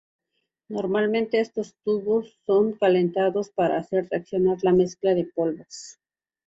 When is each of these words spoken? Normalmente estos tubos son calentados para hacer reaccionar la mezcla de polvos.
Normalmente 0.69 1.39
estos 1.39 1.75
tubos 1.85 2.35
son 2.47 2.73
calentados 2.73 3.51
para 3.51 3.77
hacer 3.77 4.09
reaccionar 4.09 4.57
la 4.63 4.73
mezcla 4.73 5.13
de 5.13 5.25
polvos. 5.25 5.99